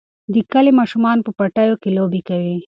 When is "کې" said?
1.81-1.89